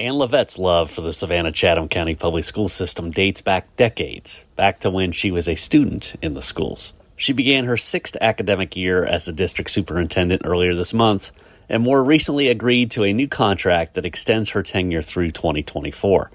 [0.00, 4.80] Ann Levett's love for the Savannah Chatham County Public School System dates back decades, back
[4.80, 6.94] to when she was a student in the schools.
[7.16, 11.32] She began her sixth academic year as the district superintendent earlier this month,
[11.68, 16.30] and more recently agreed to a new contract that extends her tenure through 2024.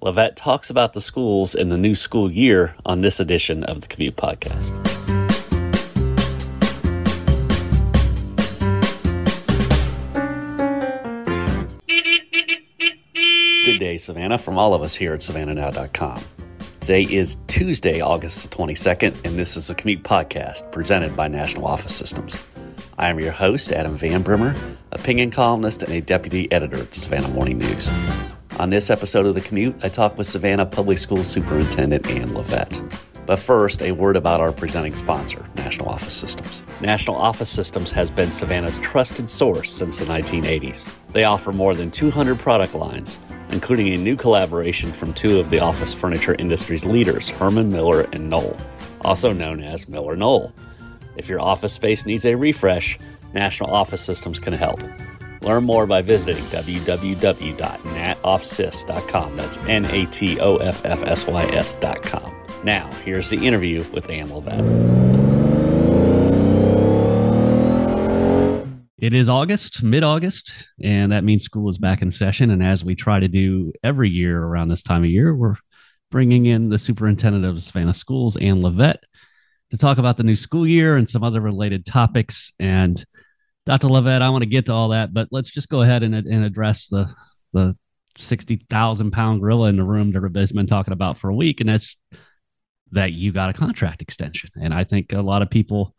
[0.00, 3.86] Levett talks about the schools in the new school year on this edition of the
[3.86, 5.23] Commute Podcast.
[14.04, 16.22] Savannah, from all of us here at SavannahNow.com.
[16.80, 21.96] Today is Tuesday, August 22nd, and this is a Commute Podcast presented by National Office
[21.96, 22.46] Systems.
[22.98, 24.54] I am your host, Adam Van Brimmer,
[24.92, 27.90] opinion columnist and a deputy editor at the Savannah Morning News.
[28.60, 32.80] On this episode of The Commute, I talk with Savannah Public School Superintendent Ann Levett.
[33.26, 36.62] But first, a word about our presenting sponsor, National Office Systems.
[36.82, 40.94] National Office Systems has been Savannah's trusted source since the 1980s.
[41.12, 43.18] They offer more than 200 product lines,
[43.50, 48.28] including a new collaboration from two of the office furniture industry's leaders, Herman Miller and
[48.30, 48.56] Knoll,
[49.02, 50.52] also known as Miller Knoll.
[51.16, 52.98] If your office space needs a refresh,
[53.32, 54.80] National Office Systems can help.
[55.42, 59.36] Learn more by visiting www.natoffsys.com.
[59.36, 62.34] That's N A T O F F S Y S.com.
[62.64, 65.03] Now, here's the interview with Ann Levett.
[69.04, 70.50] It is August, mid August,
[70.82, 72.48] and that means school is back in session.
[72.48, 75.56] And as we try to do every year around this time of year, we're
[76.10, 78.96] bringing in the superintendent of Savannah Schools, Ann Levett,
[79.68, 82.54] to talk about the new school year and some other related topics.
[82.58, 83.04] And
[83.66, 83.88] Dr.
[83.88, 86.42] Levett, I want to get to all that, but let's just go ahead and, and
[86.42, 87.14] address the
[87.52, 87.76] the
[88.16, 91.60] sixty thousand pound gorilla in the room that everybody's been talking about for a week,
[91.60, 91.98] and that's
[92.92, 94.48] that you got a contract extension.
[94.58, 95.94] And I think a lot of people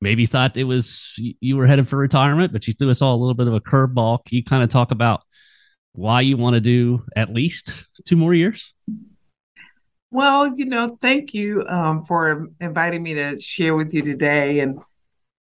[0.00, 3.20] maybe thought it was you were headed for retirement, but you threw us all a
[3.20, 4.24] little bit of a curveball.
[4.24, 5.22] Can you kind of talk about
[5.92, 7.72] why you want to do at least
[8.04, 8.72] two more years?
[10.10, 14.60] Well, you know, thank you um, for inviting me to share with you today.
[14.60, 14.78] And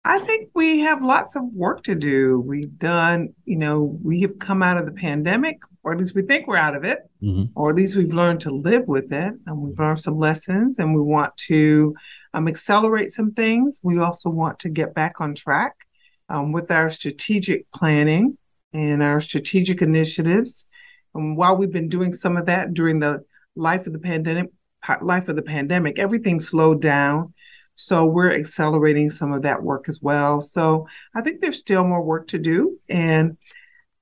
[0.06, 2.40] I think we have lots of work to do.
[2.40, 6.22] We've done, you know, we have come out of the pandemic, or at least we
[6.22, 7.46] think we're out of it, mm-hmm.
[7.56, 10.96] or at least we've learned to live with it, and we've learned some lessons, and
[10.96, 11.96] we want to
[12.34, 13.80] um, accelerate some things.
[13.84, 15.76] We also want to get back on track
[16.30, 18.38] um, with our strategic planning
[18.74, 20.68] and our strategic initiatives.
[21.14, 23.24] And while we've been doing some of that during the
[23.56, 24.50] life of the pandemic,
[25.02, 27.34] life of the pandemic, everything slowed down
[27.76, 30.42] so we're accelerating some of that work as well.
[30.42, 32.80] So I think there's still more work to do.
[32.90, 33.38] And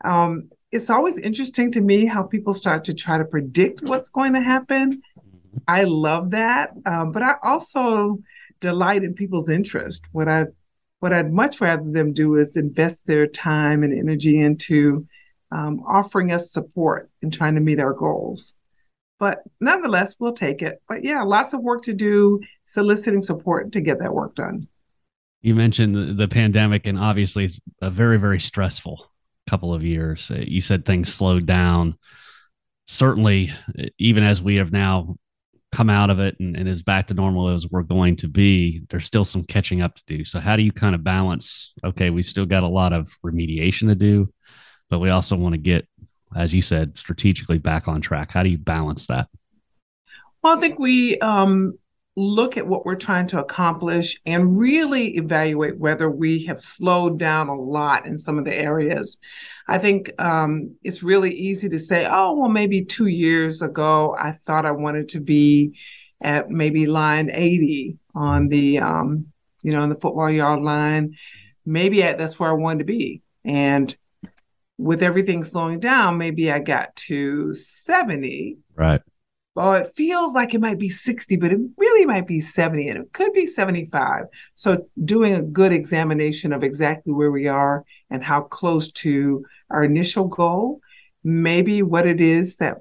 [0.04, 4.34] um, it's always interesting to me how people start to try to predict what's going
[4.34, 5.02] to happen.
[5.18, 5.58] Mm-hmm.
[5.68, 6.72] I love that.
[6.86, 8.20] Um, but I also
[8.60, 10.08] delight in people's interest.
[10.12, 10.46] What I
[11.00, 15.08] what I'd much rather them do is invest their time and energy into
[15.52, 18.56] um, offering us support and trying to meet our goals.
[19.20, 20.80] But nonetheless, we'll take it.
[20.88, 24.68] But yeah, lots of work to do, soliciting support to get that work done.
[25.42, 29.11] You mentioned the, the pandemic, and obviously it's a very, very stressful
[29.50, 30.30] couple of years.
[30.32, 31.96] Uh, you said things slowed down.
[32.88, 33.54] Certainly,
[33.98, 35.16] even as we have now
[35.72, 38.82] come out of it and, and is back to normal as we're going to be,
[38.90, 40.26] there's still some catching up to do.
[40.26, 41.74] So, how do you kind of balance?
[41.84, 44.34] Okay, we still got a lot of remediation to do,
[44.90, 45.88] but we also want to get
[46.36, 48.32] as you said, strategically back on track?
[48.32, 49.28] How do you balance that?
[50.42, 51.78] Well, I think we um,
[52.18, 57.48] look at what we're trying to accomplish and really evaluate whether we have slowed down
[57.48, 59.18] a lot in some of the areas.
[59.68, 64.34] I think um, it's really easy to say, oh, well, maybe two years ago, I
[64.34, 65.78] thought I wanted to be
[66.20, 69.28] at maybe line 80 on the, um,
[69.62, 71.16] you know, on the football yard line.
[71.66, 73.22] Maybe I, that's where I wanted to be.
[73.46, 73.96] And
[74.78, 78.58] with everything slowing down, maybe I got to 70.
[78.76, 79.02] Right.
[79.54, 83.00] Well, it feels like it might be 60, but it really might be 70 and
[83.04, 84.26] it could be 75.
[84.54, 89.84] So, doing a good examination of exactly where we are and how close to our
[89.84, 90.80] initial goal,
[91.26, 92.78] maybe what it is that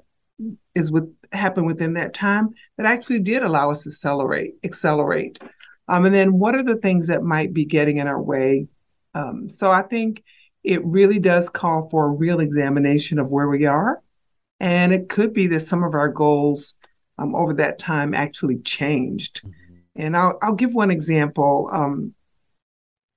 [0.73, 5.39] is with happened within that time that actually did allow us to accelerate, accelerate.
[5.89, 8.67] Um, and then what are the things that might be getting in our way?
[9.13, 10.23] Um, so, I think
[10.63, 14.01] it really does call for a real examination of where we are.
[14.61, 16.75] And it could be that some of our goals
[17.17, 19.41] um, over that time actually changed.
[19.41, 19.75] Mm-hmm.
[19.95, 21.67] And I'll, I'll give one example.
[21.73, 22.13] Um,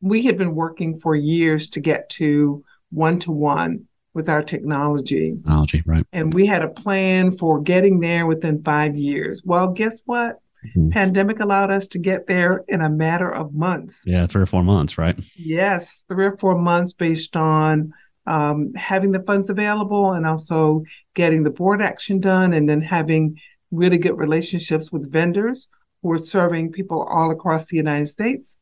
[0.01, 5.33] we had been working for years to get to one to one with our technology.
[5.33, 6.07] Technology, right.
[6.15, 9.43] And we had a plan for getting there within five years.
[9.45, 10.41] Well, guess what?
[10.69, 10.91] Mm-hmm.
[10.91, 14.03] Pandemic allowed us to get there in a matter of months.
[14.07, 15.19] Yeah, three or four months, right?
[15.37, 17.93] Yes, three or four months based on
[18.27, 20.83] um, having the funds available and also
[21.15, 23.39] getting the board action done and then having
[23.71, 25.69] really good relationships with vendors
[26.03, 28.57] who are serving people all across the United States.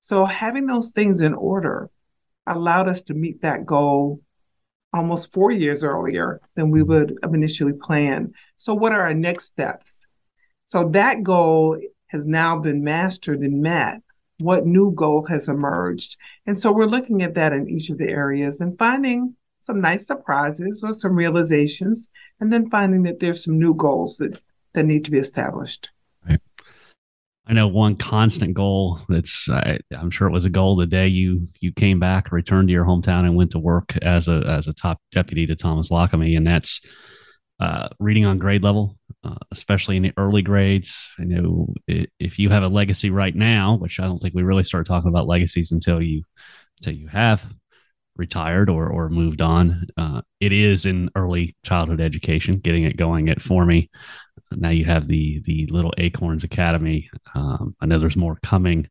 [0.00, 1.90] So having those things in order
[2.46, 4.20] allowed us to meet that goal
[4.92, 8.34] almost four years earlier than we would have initially planned.
[8.56, 10.06] So what are our next steps?
[10.64, 11.78] So that goal
[12.08, 14.00] has now been mastered and met
[14.38, 16.16] what new goal has emerged.
[16.46, 20.06] And so we're looking at that in each of the areas and finding some nice
[20.06, 22.08] surprises or some realizations,
[22.40, 24.40] and then finding that there's some new goals that,
[24.74, 25.90] that need to be established.
[27.48, 31.08] I know one constant goal that's I, am sure it was a goal the day
[31.08, 34.66] you you came back, returned to your hometown, and went to work as a as
[34.66, 36.82] a top deputy to Thomas Lockamy, and that's
[37.60, 40.94] uh, reading on grade level, uh, especially in the early grades.
[41.18, 44.64] I know if you have a legacy right now, which I don't think we really
[44.64, 46.22] start talking about legacies until you
[46.78, 47.46] until you have
[48.16, 49.86] retired or or moved on.
[49.96, 53.90] Uh, it is in early childhood education, getting it going at for me.
[54.52, 57.10] Now you have the the Little Acorns Academy.
[57.34, 58.88] Um, I know there's more coming.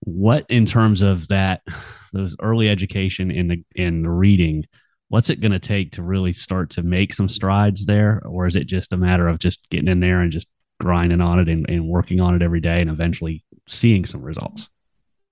[0.00, 1.62] What in terms of that,
[2.12, 4.66] those early education in the in the reading
[5.12, 8.56] what's it going to take to really start to make some strides there or is
[8.56, 10.46] it just a matter of just getting in there and just
[10.80, 14.70] grinding on it and, and working on it every day and eventually seeing some results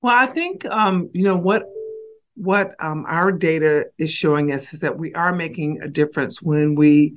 [0.02, 1.64] well i think um, you know what
[2.34, 6.74] what um, our data is showing us is that we are making a difference when
[6.74, 7.16] we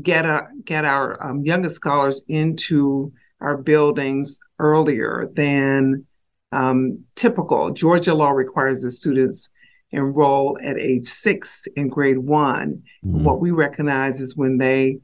[0.00, 6.06] get our get our um, youngest scholars into our buildings earlier than
[6.52, 7.72] um, typical.
[7.72, 9.50] Georgia law requires the students
[9.94, 12.82] enroll at age six in grade one.
[13.04, 13.24] Mm-hmm.
[13.24, 14.98] What we recognize is when they,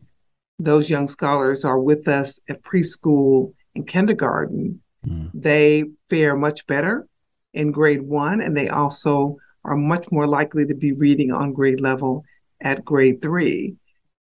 [0.58, 5.28] those young scholars are with us at preschool and kindergarten, mm-hmm.
[5.32, 7.06] they fare much better
[7.54, 11.80] in grade one, and they also are much more likely to be reading on grade
[11.80, 12.24] level
[12.60, 13.74] at grade three.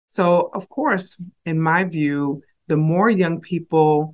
[0.07, 4.13] So, of course, in my view, the more young people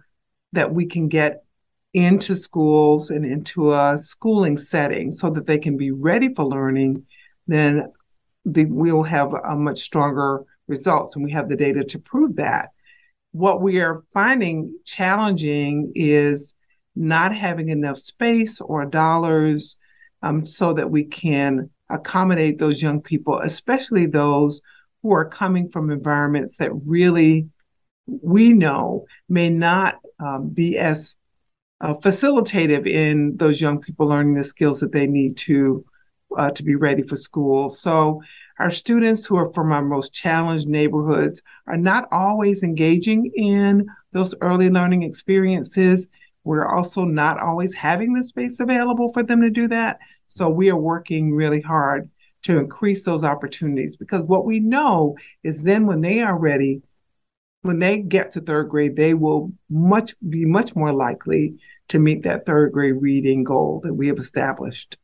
[0.51, 1.44] that we can get
[1.95, 7.01] into schools and into a schooling setting so that they can be ready for learning,
[7.47, 7.89] then
[8.43, 11.15] the, we'll have a much stronger results.
[11.15, 12.71] And we have the data to prove that.
[13.31, 16.53] What we are finding challenging is
[16.97, 19.79] not having enough space or dollars
[20.21, 24.61] um, so that we can accommodate those young people, especially those
[25.01, 27.47] who are coming from environments that really
[28.05, 31.15] we know may not um, be as
[31.85, 35.85] uh, facilitative in those young people learning the skills that they need to
[36.35, 37.69] uh, to be ready for school.
[37.69, 38.23] So
[38.57, 44.33] our students who are from our most challenged neighborhoods are not always engaging in those
[44.41, 46.07] early learning experiences.
[46.43, 49.99] We're also not always having the space available for them to do that.
[50.25, 52.09] So we are working really hard
[52.43, 56.81] to increase those opportunities because what we know is then when they are ready,
[57.61, 61.55] when they get to third grade, they will much be much more likely
[61.89, 64.97] to meet that third grade reading goal that we have established.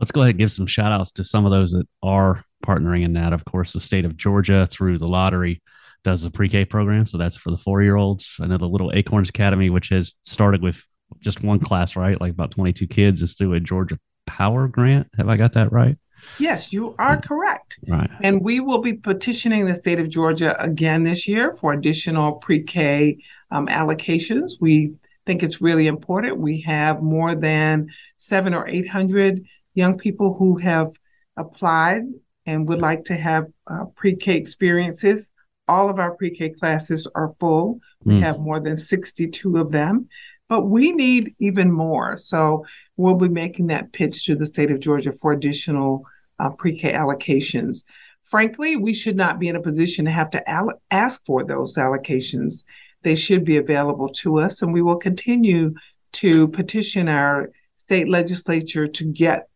[0.00, 3.04] Let's go ahead and give some shout outs to some of those that are partnering
[3.04, 3.32] in that.
[3.32, 5.62] Of course, the state of Georgia through the lottery
[6.02, 7.06] does the pre-K program.
[7.06, 8.36] So that's for the four-year-olds.
[8.40, 10.84] I know the Little Acorns Academy, which has started with
[11.20, 12.20] just one class, right?
[12.20, 15.08] Like about 22 kids is through a Georgia Power grant.
[15.16, 15.96] Have I got that right?
[16.38, 17.78] Yes, you are correct.
[17.86, 18.10] Right.
[18.22, 22.62] And we will be petitioning the state of Georgia again this year for additional pre
[22.62, 23.18] K
[23.50, 24.52] um, allocations.
[24.60, 24.94] We
[25.26, 26.38] think it's really important.
[26.38, 27.88] We have more than
[28.18, 30.92] seven or 800 young people who have
[31.36, 32.02] applied
[32.46, 35.30] and would like to have uh, pre K experiences.
[35.66, 37.80] All of our pre K classes are full.
[38.04, 38.22] We mm.
[38.22, 40.08] have more than 62 of them,
[40.48, 42.16] but we need even more.
[42.16, 42.64] So
[42.96, 46.04] we'll be making that pitch to the state of Georgia for additional
[46.38, 47.84] uh, pre-K allocations.
[48.24, 51.76] Frankly, we should not be in a position to have to al- ask for those
[51.76, 52.64] allocations.
[53.04, 55.74] They should be available to us, and we will continue
[56.14, 59.48] to petition our state legislature to get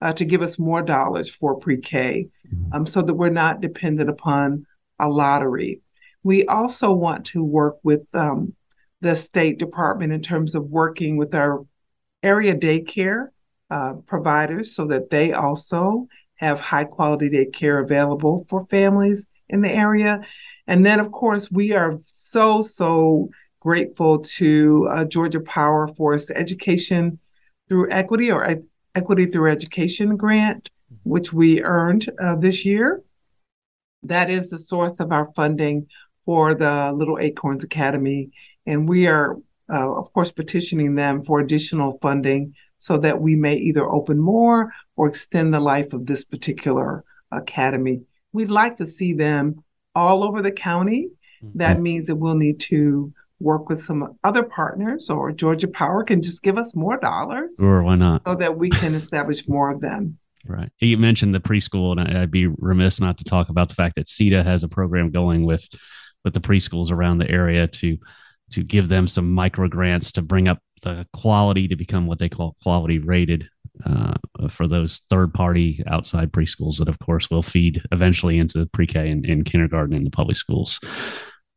[0.00, 2.72] uh, to give us more dollars for pre-K, mm-hmm.
[2.74, 4.66] um, so that we're not dependent upon
[4.98, 5.80] a lottery.
[6.22, 8.54] We also want to work with um,
[9.00, 11.64] the State Department in terms of working with our
[12.22, 13.28] area daycare
[13.70, 16.06] uh, providers so that they also
[16.36, 20.20] have high quality daycare available for families in the area.
[20.66, 23.30] And then, of course, we are so, so
[23.60, 27.18] grateful to uh, Georgia Power for its education
[27.68, 28.58] through equity or
[28.94, 30.70] equity through education grant,
[31.02, 33.02] which we earned uh, this year.
[34.02, 35.86] That is the source of our funding
[36.24, 38.30] for the Little Acorns Academy.
[38.66, 39.36] And we are,
[39.70, 44.72] uh, of course, petitioning them for additional funding so that we may either open more
[44.96, 48.02] or extend the life of this particular academy.
[48.32, 51.08] We'd like to see them all over the county.
[51.42, 51.58] Mm-hmm.
[51.58, 56.22] That means that we'll need to work with some other partners or Georgia Power can
[56.22, 57.56] just give us more dollars.
[57.58, 58.22] Sure, why not?
[58.26, 60.18] So that we can establish more of them.
[60.46, 60.70] Right.
[60.78, 64.08] You mentioned the preschool, and I'd be remiss not to talk about the fact that
[64.08, 65.66] CETA has a program going with
[66.22, 67.96] with the preschools around the area to
[68.52, 72.28] to give them some micro grants to bring up the quality to become what they
[72.28, 73.48] call quality rated
[73.84, 74.14] uh,
[74.48, 79.10] for those third party outside preschools that, of course, will feed eventually into pre K
[79.10, 80.78] and, and kindergarten in the public schools.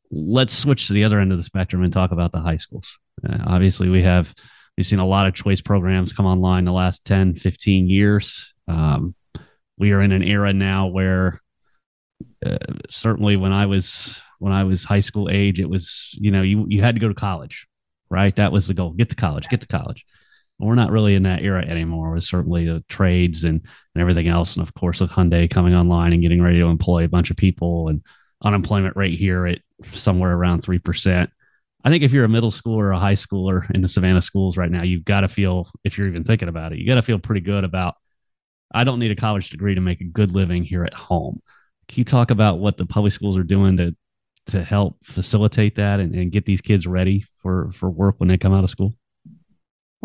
[0.09, 2.87] Let's switch to the other end of the spectrum and talk about the high schools.
[3.27, 4.33] Uh, obviously, we have
[4.77, 8.53] we've seen a lot of choice programs come online the last 10, 15 years.
[8.67, 9.15] Um,
[9.77, 11.41] we are in an era now where
[12.45, 12.57] uh,
[12.89, 16.65] certainly when I was when I was high school age, it was you know you
[16.67, 17.67] you had to go to college,
[18.09, 18.35] right?
[18.35, 20.05] That was the goal: get to college, get to college.
[20.59, 22.11] We're not really in that era anymore.
[22.11, 23.61] With certainly the trades and
[23.95, 27.05] and everything else, and of course with Hyundai coming online and getting ready to employ
[27.05, 28.01] a bunch of people, and
[28.43, 29.59] unemployment rate here at
[29.93, 31.29] somewhere around three percent.
[31.83, 34.57] I think if you're a middle schooler or a high schooler in the Savannah schools
[34.57, 37.01] right now, you've got to feel, if you're even thinking about it, you got to
[37.01, 37.95] feel pretty good about.
[38.73, 41.39] I don't need a college degree to make a good living here at home.
[41.87, 43.95] Can you talk about what the public schools are doing to
[44.47, 48.37] to help facilitate that and, and get these kids ready for for work when they
[48.37, 48.93] come out of school?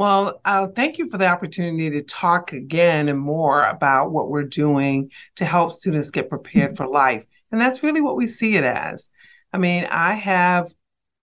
[0.03, 4.43] Well, uh, thank you for the opportunity to talk again and more about what we're
[4.43, 7.25] doing to help students get prepared for life.
[7.53, 9.09] And that's really what we see it as.
[9.53, 10.67] I mean, I have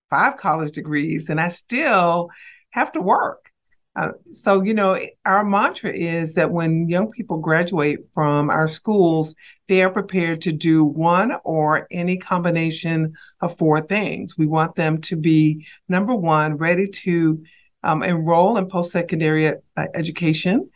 [0.09, 2.29] five college degrees and I still
[2.69, 3.51] have to work.
[3.97, 9.35] Uh, so, you know, our mantra is that when young people graduate from our schools,
[9.67, 14.37] they are prepared to do one or any combination of four things.
[14.37, 17.43] We want them to be, number one, ready to
[17.83, 19.53] um, enroll in post secondary uh,
[19.95, 20.69] education.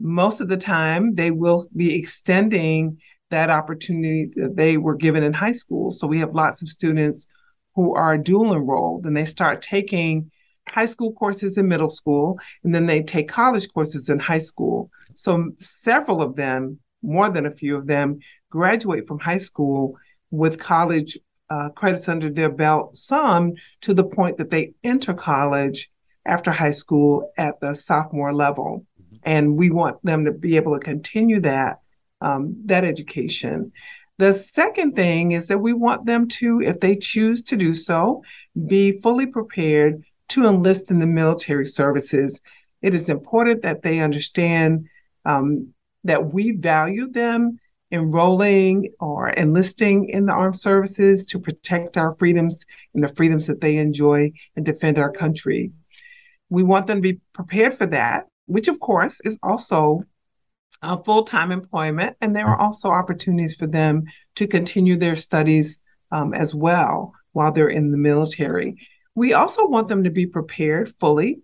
[0.00, 2.98] Most of the time, they will be extending
[3.30, 5.90] that opportunity that they were given in high school.
[5.90, 7.26] So, we have lots of students
[7.74, 10.30] who are dual enrolled and they start taking
[10.68, 14.90] high school courses in middle school, and then they take college courses in high school.
[15.14, 18.18] So several of them, more than a few of them,
[18.50, 19.96] graduate from high school
[20.30, 21.18] with college
[21.50, 25.90] uh, credits under their belt, some to the point that they enter college
[26.26, 28.86] after high school at the sophomore level.
[29.00, 29.16] Mm-hmm.
[29.24, 31.80] And we want them to be able to continue that
[32.20, 33.72] um, that education.
[34.18, 38.22] The second thing is that we want them to, if they choose to do so,
[38.66, 42.40] be fully prepared to enlist in the military services.
[42.80, 44.86] It is important that they understand
[45.24, 47.58] um, that we value them
[47.90, 52.64] enrolling or enlisting in the armed services to protect our freedoms
[52.94, 55.72] and the freedoms that they enjoy and defend our country.
[56.50, 60.04] We want them to be prepared for that, which of course is also
[61.04, 62.16] full time employment.
[62.20, 64.04] And there are also opportunities for them
[64.36, 65.80] to continue their studies
[66.12, 68.76] um, as well while they're in the military.
[69.14, 71.40] We also want them to be prepared fully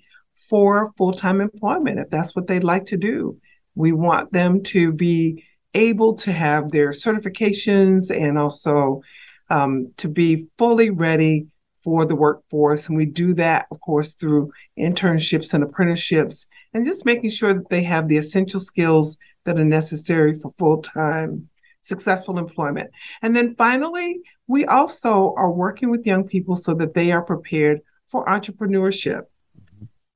[0.49, 3.39] for full time employment if that's what they'd like to do.
[3.75, 9.03] We want them to be able to have their certifications and also
[9.49, 11.47] um, to be fully ready
[11.83, 12.89] for the workforce.
[12.89, 17.69] And we do that, of course, through internships and apprenticeships and just making sure that
[17.69, 21.49] they have the essential skills that are necessary for full time
[21.83, 22.91] successful employment.
[23.23, 27.81] And then finally, we also are working with young people so that they are prepared
[28.09, 29.23] for entrepreneurship.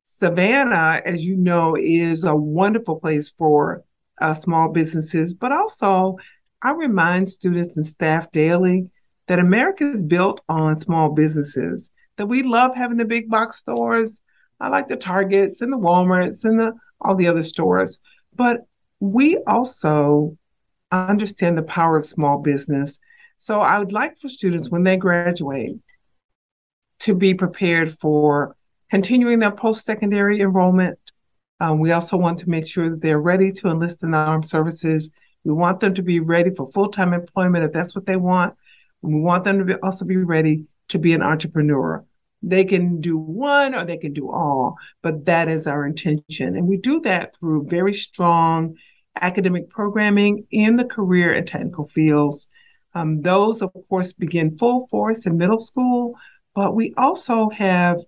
[0.04, 3.82] Savannah, as you know, is a wonderful place for
[4.20, 6.16] uh, small businesses, but also
[6.62, 8.88] I remind students and staff daily
[9.26, 14.22] that America is built on small businesses, that we love having the big box stores.
[14.60, 18.00] I like the Targets and the Walmarts and the, all the other stores,
[18.34, 18.66] but
[19.00, 20.36] we also
[20.92, 23.00] understand the power of small business.
[23.36, 25.76] So I would like for students when they graduate
[27.00, 28.56] to be prepared for
[28.90, 30.98] continuing their post-secondary enrollment.
[31.60, 34.46] Um, we also want to make sure that they're ready to enlist in the armed
[34.46, 35.10] services.
[35.42, 38.54] We want them to be ready for full-time employment if that's what they want.
[39.04, 42.04] We want them to be, also be ready to be an entrepreneur.
[42.42, 46.56] They can do one or they can do all, but that is our intention.
[46.56, 48.76] And we do that through very strong
[49.20, 52.48] academic programming in the career and technical fields.
[52.94, 56.14] Um, those, of course, begin full force in middle school,
[56.54, 57.98] but we also have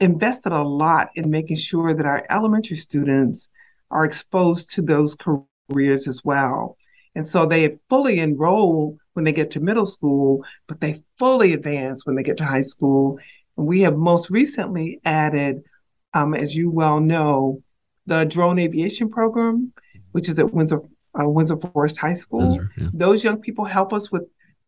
[0.00, 3.48] invested a lot in making sure that our elementary students
[3.90, 6.76] are exposed to those careers as well.
[7.14, 12.06] And so they fully enroll when they get to middle school, but they fully advance
[12.06, 13.18] when they get to high school.
[13.56, 15.64] And we have most recently added,
[16.14, 17.60] um, as you well know,
[18.06, 19.72] the drone aviation program,
[20.12, 20.82] which is at Windsor
[21.20, 22.58] uh, Windsor Forest High School.
[22.58, 22.88] Windsor, yeah.
[22.94, 24.22] Those young people help us with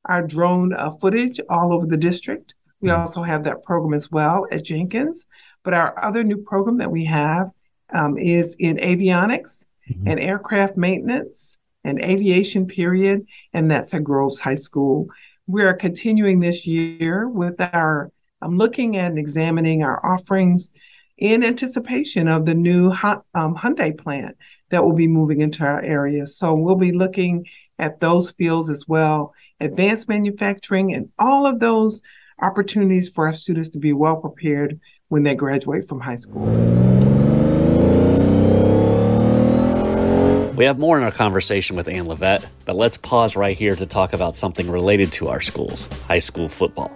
[0.06, 2.54] our drone uh, footage all over the district.
[2.80, 3.02] We mm-hmm.
[3.02, 5.26] also have that program as well at Jenkins.
[5.62, 7.52] But our other new program that we have
[7.94, 10.08] um, is in avionics mm-hmm.
[10.08, 15.08] and aircraft maintenance and aviation period, and that's at Groves High School.
[15.46, 20.70] We are continuing this year with our I'm looking at and examining our offerings
[21.18, 22.90] in anticipation of the new
[23.34, 24.36] um, Hyundai plant
[24.70, 26.24] that will be moving into our area.
[26.24, 27.46] So we'll be looking
[27.78, 32.02] at those fields as well, advanced manufacturing, and all of those
[32.40, 36.46] opportunities for our students to be well prepared when they graduate from high school.
[40.60, 43.86] We have more in our conversation with Ann Levett, but let's pause right here to
[43.86, 46.94] talk about something related to our schools high school football.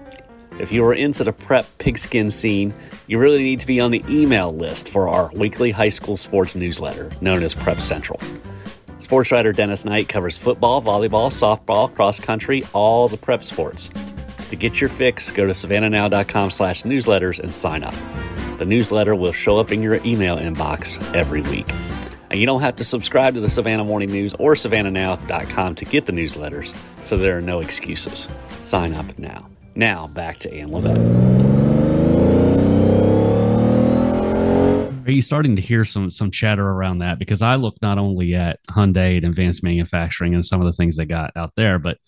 [0.61, 2.75] If you are into the prep pigskin scene,
[3.06, 6.54] you really need to be on the email list for our weekly high school sports
[6.54, 8.21] newsletter known as Prep Central.
[8.99, 13.88] Sports writer Dennis Knight covers football, volleyball, softball, cross country, all the prep sports.
[14.50, 17.94] To get your fix, go to savannahnow.com slash newsletters and sign up.
[18.59, 21.66] The newsletter will show up in your email inbox every week.
[22.34, 26.12] You don't have to subscribe to the Savannah Morning News or savannahnow.com to get the
[26.12, 28.28] newsletters, so there are no excuses.
[28.48, 29.48] Sign up now.
[29.76, 31.44] Now back to Ann Levett.
[35.06, 37.18] Are you starting to hear some some chatter around that?
[37.18, 40.96] Because I look not only at Hyundai and advanced manufacturing and some of the things
[40.96, 41.98] they got out there, but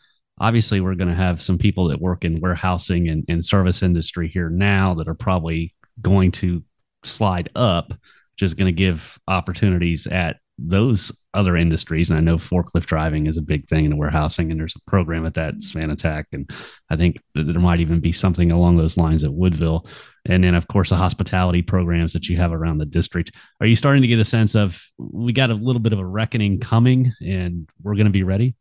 [0.41, 4.29] obviously we're going to have some people that work in warehousing and, and service industry
[4.29, 6.65] here now that are probably going to
[7.05, 7.93] slide up,
[8.37, 12.11] which is going to give opportunities at those other industries.
[12.11, 14.91] And I know forklift driving is a big thing in the warehousing, and there's a
[14.91, 16.27] program at that Savannah Tech.
[16.33, 16.51] And
[16.91, 19.87] I think there might even be something along those lines at Woodville.
[20.27, 23.33] And then, of course, the hospitality programs that you have around the district.
[23.61, 26.07] Are you starting to get a sense of we got a little bit of a
[26.07, 28.55] reckoning coming and we're going to be ready?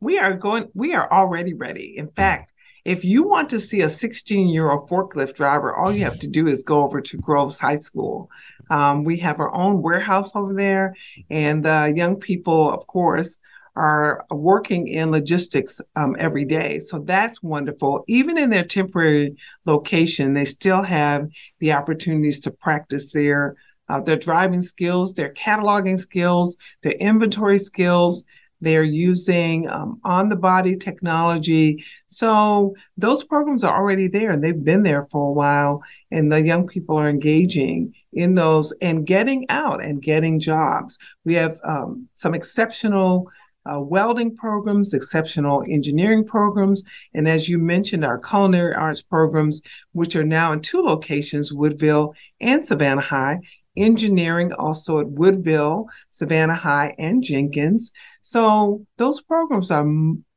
[0.00, 1.96] We are going, we are already ready.
[1.98, 2.14] In mm-hmm.
[2.14, 2.53] fact,
[2.84, 6.28] if you want to see a 16 year old forklift driver, all you have to
[6.28, 8.30] do is go over to Groves High School.
[8.70, 10.94] Um, we have our own warehouse over there,
[11.30, 13.38] and the young people, of course,
[13.76, 16.78] are working in logistics um, every day.
[16.78, 18.04] So that's wonderful.
[18.06, 23.56] Even in their temporary location, they still have the opportunities to practice their
[23.88, 28.24] uh, their driving skills, their cataloging skills, their inventory skills,
[28.64, 31.84] they're using um, on the body technology.
[32.06, 35.82] So those programs are already there and they've been there for a while.
[36.10, 40.98] And the young people are engaging in those and getting out and getting jobs.
[41.24, 43.30] We have um, some exceptional
[43.66, 50.16] uh, welding programs, exceptional engineering programs, and as you mentioned, our culinary arts programs, which
[50.16, 53.40] are now in two locations, Woodville and Savannah High.
[53.76, 57.92] Engineering also at Woodville, Savannah High, and Jenkins.
[58.20, 59.86] So those programs are,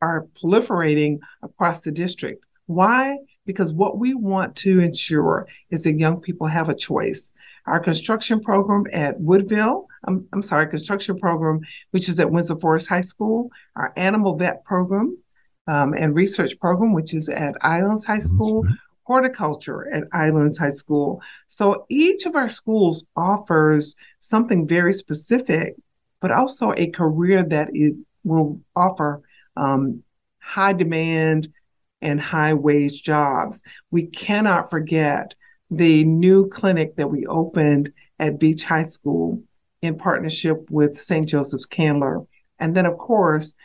[0.02, 2.46] are proliferating across the district.
[2.66, 3.18] Why?
[3.46, 7.32] Because what we want to ensure is that young people have a choice.
[7.66, 12.90] Our construction program at Woodville, I'm, I'm sorry, construction program, which is at Windsor Forest
[12.90, 15.18] High School, our animal vet program
[15.68, 18.66] um, and research program, which is at Islands High School,
[19.08, 21.22] horticulture at Islands High School.
[21.48, 25.76] So each of our schools offers something very specific
[26.20, 27.70] but also a career that
[28.24, 29.22] will offer
[29.56, 30.04] um,
[30.40, 31.48] high demand
[32.02, 33.64] and high wage jobs.
[33.92, 35.34] We cannot forget
[35.70, 39.44] the new clinic that we opened at Beach High School
[39.82, 41.28] in partnership with St.
[41.28, 42.26] Joseph's Candler.
[42.60, 43.56] And then, of course,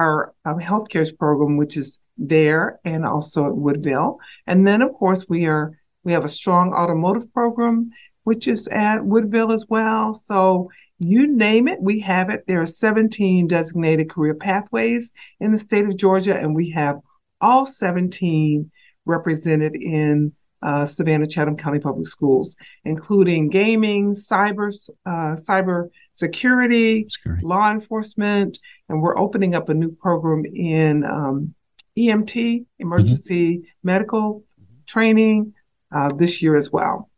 [0.00, 4.18] our, our healthcare program, which is there and also at Woodville.
[4.46, 7.90] And then, of course, we are we have a strong automotive program,
[8.24, 10.14] which is at Woodville as well.
[10.14, 12.44] So you name it, we have it.
[12.46, 17.00] There are 17 designated career pathways in the state of Georgia, and we have
[17.42, 18.70] all 17
[19.04, 24.68] represented in uh, Savannah Chatham County Public Schools, including gaming, cyber,
[25.06, 27.06] uh, cyber security,
[27.42, 31.54] law enforcement, and we're opening up a new program in um,
[31.98, 33.64] EMT, emergency mm-hmm.
[33.82, 34.44] medical
[34.86, 35.54] training,
[35.94, 37.10] uh, this year as well.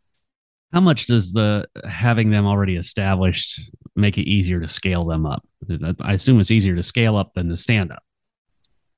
[0.71, 3.59] How much does the having them already established
[3.95, 5.45] make it easier to scale them up?
[6.01, 8.03] I assume it's easier to scale up than to stand up.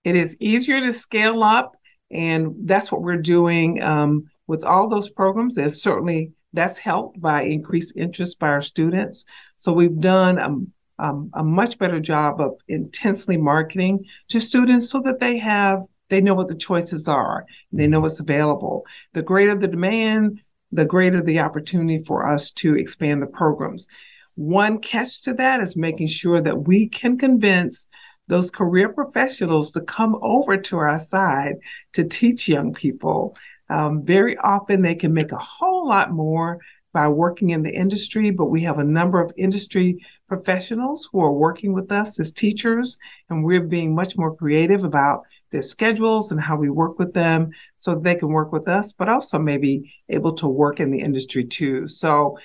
[0.06, 1.76] It is easier to scale up,
[2.12, 5.58] and that's what we're doing um, with all those programs.
[5.58, 9.26] And certainly that's helped by increased interest by our students.
[9.58, 15.02] So we've done um, um, a much better job of intensely marketing to students so
[15.02, 17.46] that they have they know what the choices are.
[17.72, 18.86] They know what's available.
[19.14, 23.90] The greater the demand, the greater the opportunity for us to expand the programs.
[24.36, 27.88] one catch to that is making sure that we can convince
[28.28, 31.56] those career professionals to come over to our side
[31.94, 33.36] to teach young people.
[33.70, 36.60] Um, very often they can make a whole lot more
[36.94, 41.34] by working in the industry, but we have a number of industry professionals who are
[41.34, 42.98] working with us as teachers,
[43.30, 47.50] and we're being much more creative about their schedules and how we work with them
[47.76, 51.44] so they can work with us, but also maybe able to work in the industry
[51.44, 51.86] too.
[51.88, 52.38] So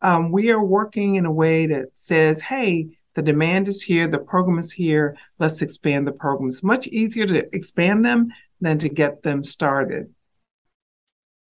[0.00, 4.18] um, we are working in a way that says, hey, the demand is here, the
[4.18, 6.48] program is here, let's expand the program.
[6.48, 8.28] It's much easier to expand them
[8.60, 10.14] than to get them started.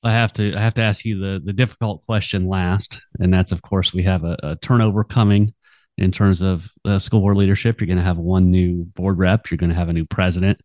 [0.03, 3.53] I have to I have to ask you the the difficult question last, and that's
[3.53, 5.53] of course we have a, a turnover coming
[5.99, 7.81] in terms of school board leadership.
[7.81, 9.51] You're going to have one new board rep.
[9.51, 10.63] You're going to have a new president.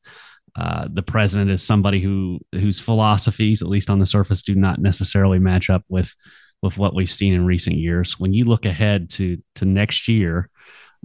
[0.55, 4.79] Uh, the president is somebody who whose philosophies, at least on the surface, do not
[4.79, 6.13] necessarily match up with
[6.61, 8.17] with what we've seen in recent years.
[8.17, 10.49] When you look ahead to to next year,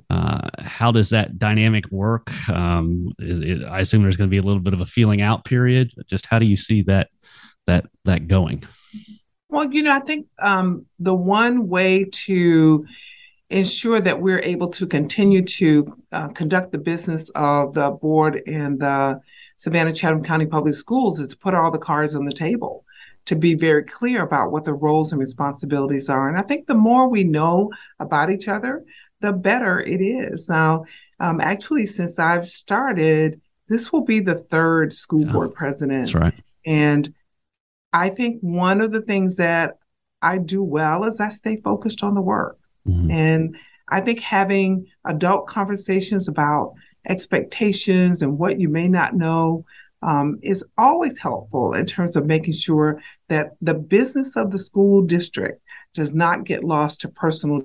[0.08, 2.30] uh, how does that dynamic work?
[2.48, 5.20] Um, is, is, I assume there's going to be a little bit of a feeling
[5.20, 5.92] out period.
[6.06, 7.08] Just how do you see that
[7.66, 8.64] that that going?
[9.48, 12.86] Well, you know, I think um, the one way to
[13.50, 18.78] ensure that we're able to continue to uh, conduct the business of the board and
[18.78, 19.20] the
[19.56, 22.84] Savannah Chatham County Public Schools is to put all the cards on the table
[23.26, 26.28] to be very clear about what the roles and responsibilities are.
[26.28, 28.84] And I think the more we know about each other,
[29.20, 30.48] the better it is.
[30.48, 30.84] Now,
[31.18, 36.06] um, actually, since I've started, this will be the third school yeah, board president.
[36.06, 36.34] That's right.
[36.64, 37.12] And
[37.92, 39.78] I think one of the things that
[40.22, 42.58] I do well is I stay focused on the work.
[42.86, 43.10] Mm-hmm.
[43.10, 43.56] And
[43.88, 46.74] I think having adult conversations about
[47.08, 49.64] expectations and what you may not know
[50.02, 55.02] um, is always helpful in terms of making sure that the business of the school
[55.02, 55.62] district
[55.94, 57.62] does not get lost to personal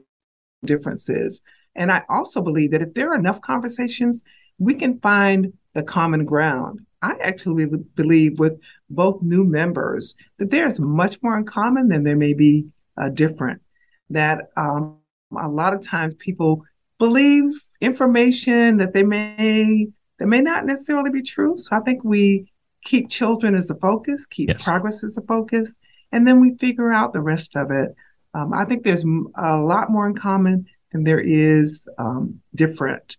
[0.66, 1.42] differences.
[1.76, 4.24] And I also believe that if there are enough conversations,
[4.58, 6.80] we can find the common ground.
[7.06, 12.16] I actually believe with both new members that there's much more in common than there
[12.16, 12.66] may be
[12.98, 13.62] uh, different.
[14.10, 14.98] That um,
[15.38, 16.64] a lot of times people
[16.98, 19.88] believe information that they may
[20.18, 21.56] that may not necessarily be true.
[21.58, 22.52] So I think we
[22.84, 24.64] keep children as a focus, keep yes.
[24.64, 25.76] progress as a focus,
[26.12, 27.94] and then we figure out the rest of it.
[28.34, 33.18] Um, I think there's a lot more in common than there is um, different.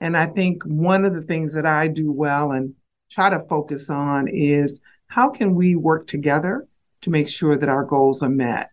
[0.00, 2.74] And I think one of the things that I do well and
[3.10, 6.66] try to focus on is how can we work together
[7.02, 8.70] to make sure that our goals are met?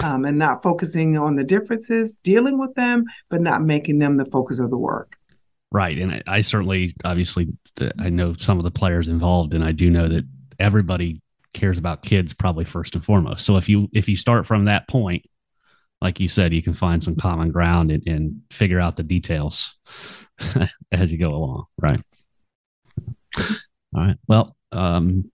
[0.00, 4.24] um, and not focusing on the differences, dealing with them, but not making them the
[4.24, 5.16] focus of the work.
[5.70, 5.98] Right.
[5.98, 7.48] And I, I certainly, obviously,
[7.98, 10.24] I know some of the players involved, and I do know that
[10.58, 11.20] everybody
[11.52, 13.44] cares about kids probably first and foremost.
[13.44, 15.26] So if you if you start from that point,
[16.00, 19.74] like you said, you can find some common ground and, and figure out the details
[20.92, 21.64] as you go along.
[21.76, 22.00] Right.
[23.36, 23.54] All
[23.94, 24.16] right.
[24.26, 25.30] Well, um,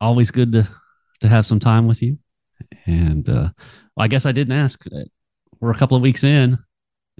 [0.00, 0.68] always good to
[1.20, 2.18] to have some time with you.
[2.86, 3.50] And uh,
[3.96, 4.84] I guess I didn't ask.
[4.86, 5.04] Uh,
[5.60, 6.58] we're a couple of weeks in.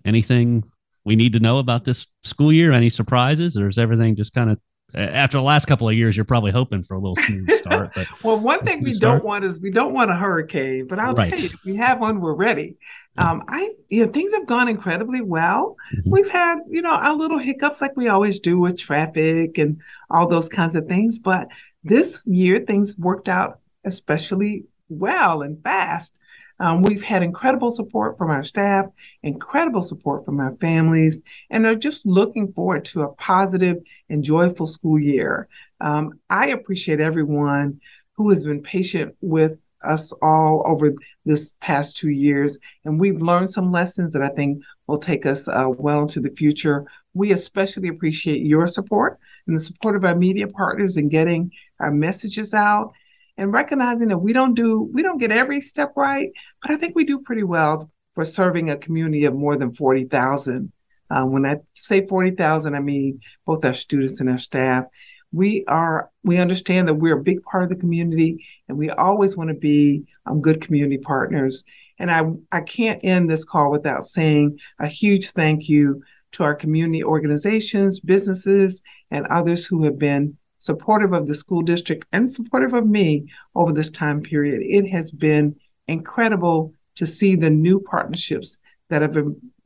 [0.04, 0.64] Anything
[1.04, 2.72] we need to know about this school year?
[2.72, 4.58] Any surprises, or is everything just kind of
[4.96, 7.92] after the last couple of years, you're probably hoping for a little smooth start.
[7.94, 9.18] But well, one thing we start.
[9.18, 10.86] don't want is we don't want a hurricane.
[10.86, 11.30] But I'll right.
[11.30, 12.78] tell you, if we have one, we're ready.
[13.18, 15.76] Um, I you know things have gone incredibly well.
[15.94, 16.10] Mm-hmm.
[16.10, 19.80] We've had you know our little hiccups like we always do with traffic and
[20.10, 21.18] all those kinds of things.
[21.18, 21.48] But
[21.84, 26.16] this year things worked out especially well and fast.
[26.58, 28.86] Um, we've had incredible support from our staff,
[29.22, 34.66] incredible support from our families, and are just looking forward to a positive and joyful
[34.66, 35.48] school year.
[35.80, 37.80] Um, I appreciate everyone
[38.12, 43.50] who has been patient with us all over this past two years, and we've learned
[43.50, 46.86] some lessons that I think will take us uh, well into the future.
[47.14, 51.90] We especially appreciate your support and the support of our media partners in getting our
[51.90, 52.92] messages out
[53.38, 56.30] and recognizing that we don't do we don't get every step right,
[56.62, 60.04] but I think we do pretty well for serving a community of more than forty
[60.04, 60.72] thousand.
[61.10, 64.84] Uh, when I say forty thousand, I mean both our students and our staff.
[65.32, 69.36] We are we understand that we're a big part of the community, and we always
[69.36, 71.64] want to be um, good community partners.
[71.98, 76.54] And I I can't end this call without saying a huge thank you to our
[76.54, 82.74] community organizations, businesses, and others who have been supportive of the school district and supportive
[82.74, 84.60] of me over this time period.
[84.62, 85.56] It has been
[85.88, 88.58] incredible to see the new partnerships
[88.90, 89.16] that have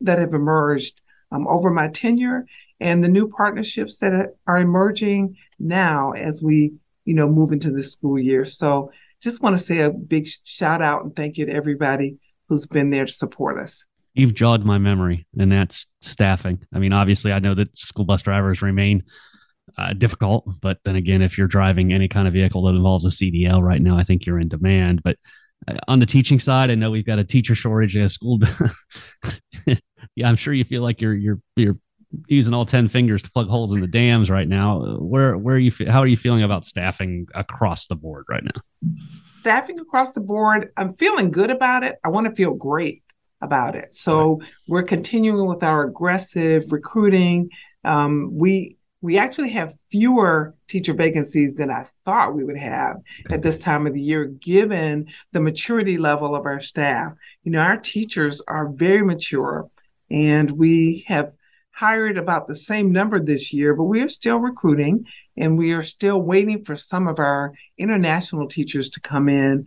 [0.01, 2.45] that have emerged um, over my tenure
[2.79, 6.73] and the new partnerships that are emerging now as we
[7.05, 8.45] you know move into the school year.
[8.45, 12.65] So just want to say a big shout out and thank you to everybody who's
[12.65, 13.85] been there to support us.
[14.13, 16.59] you've jogged my memory, and that's staffing.
[16.73, 19.03] I mean, obviously, I know that school bus drivers remain
[19.77, 23.09] uh, difficult, but then again, if you're driving any kind of vehicle that involves a
[23.09, 25.01] CDL right now, I think you're in demand.
[25.03, 25.17] But
[25.67, 28.39] uh, on the teaching side, I know we've got a teacher shortage at school.
[29.65, 31.77] yeah, I'm sure you feel like you're you're you're
[32.27, 34.97] using all 10 fingers to plug holes in the dams right now.
[34.99, 38.61] Where where are you how are you feeling about staffing across the board right now?
[39.31, 41.95] Staffing across the board, I'm feeling good about it.
[42.03, 43.03] I want to feel great
[43.41, 43.93] about it.
[43.93, 44.49] So right.
[44.67, 47.49] we're continuing with our aggressive recruiting.
[47.83, 53.33] Um, we we actually have fewer teacher vacancies than I thought we would have okay.
[53.33, 57.13] at this time of the year, given the maturity level of our staff.
[57.43, 59.69] You know, our teachers are very mature,
[60.09, 61.33] and we have
[61.71, 65.81] hired about the same number this year, but we are still recruiting and we are
[65.81, 69.65] still waiting for some of our international teachers to come in.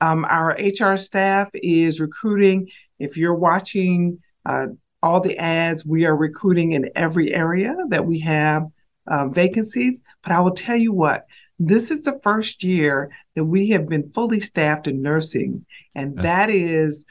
[0.00, 2.68] Um, our HR staff is recruiting.
[3.00, 4.66] If you're watching uh,
[5.02, 5.86] all the ads.
[5.86, 8.66] We are recruiting in every area that we have
[9.06, 10.02] uh, vacancies.
[10.22, 11.26] But I will tell you what,
[11.58, 16.48] this is the first year that we have been fully staffed in nursing, and that
[16.48, 17.04] is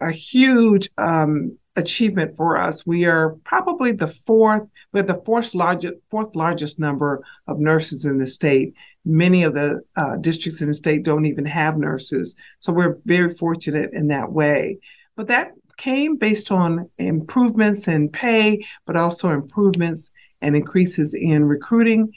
[0.00, 2.84] a huge um, achievement for us.
[2.84, 8.04] We are probably the fourth, we have the fourth largest, fourth largest number of nurses
[8.04, 8.74] in the state.
[9.04, 13.32] Many of the uh, districts in the state don't even have nurses, so we're very
[13.32, 14.78] fortunate in that way.
[15.14, 22.12] But that came based on improvements in pay, but also improvements and increases in recruiting.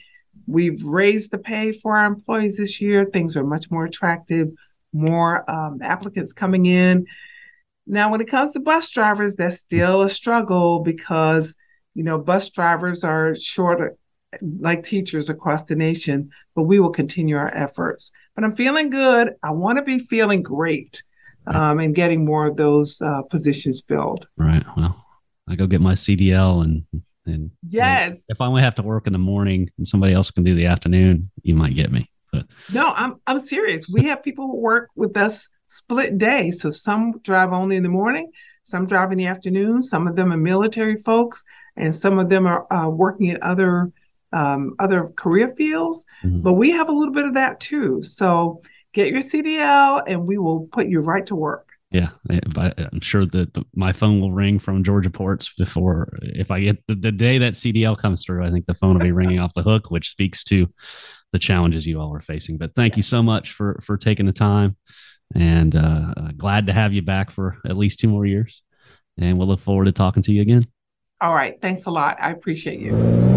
[0.46, 3.04] We've raised the pay for our employees this year.
[3.04, 4.48] Things are much more attractive,
[4.92, 7.06] more um, applicants coming in.
[7.86, 11.54] Now, when it comes to bus drivers, that's still a struggle because,
[11.94, 13.98] you know, bus drivers are short
[14.60, 18.10] like teachers across the nation, but we will continue our efforts.
[18.34, 19.34] But I'm feeling good.
[19.42, 21.02] I want to be feeling great
[21.46, 24.26] um, and getting more of those uh, positions filled.
[24.36, 24.64] Right.
[24.76, 25.04] Well,
[25.48, 26.84] I go get my CDL and
[27.26, 30.44] and yes, if I only have to work in the morning and somebody else can
[30.44, 32.08] do the afternoon, you might get me.
[32.32, 33.88] But no, I'm I'm serious.
[33.88, 37.88] We have people who work with us split day, So some drive only in the
[37.88, 38.30] morning,
[38.62, 39.82] some drive in the afternoon.
[39.82, 41.44] Some of them are military folks,
[41.76, 43.92] and some of them are uh, working in other
[44.32, 46.04] um, other career fields.
[46.22, 46.42] Mm-hmm.
[46.42, 48.02] But we have a little bit of that too.
[48.02, 48.62] So
[48.96, 51.68] get your CDL, and we will put you right to work.
[51.90, 56.82] Yeah, I'm sure that my phone will ring from Georgia ports before if I get
[56.88, 58.44] the, the day that CDL comes through.
[58.44, 60.68] I think the phone will be ringing off the hook, which speaks to
[61.32, 62.58] the challenges you all are facing.
[62.58, 64.76] But thank you so much for for taking the time,
[65.34, 68.62] and uh, uh, glad to have you back for at least two more years.
[69.18, 70.66] And we'll look forward to talking to you again.
[71.20, 72.16] All right, thanks a lot.
[72.20, 73.36] I appreciate you.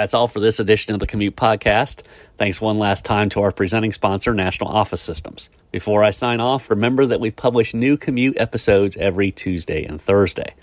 [0.00, 2.04] That's all for this edition of the Commute Podcast.
[2.38, 5.50] Thanks one last time to our presenting sponsor, National Office Systems.
[5.72, 10.54] Before I sign off, remember that we publish new Commute episodes every Tuesday and Thursday.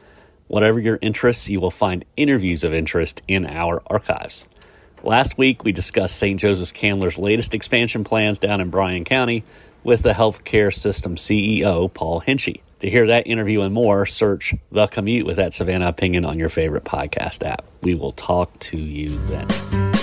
[0.48, 4.48] Whatever your interests, you will find interviews of interest in our archives.
[5.04, 6.40] Last week, we discussed St.
[6.40, 9.44] Joseph's Candler's latest expansion plans down in Bryan County
[9.84, 12.62] with the healthcare system CEO, Paul Hinchey.
[12.80, 16.50] To hear that interview and more, search The Commute with that Savannah opinion on your
[16.50, 17.66] favorite podcast app.
[17.82, 19.97] We will talk to you then.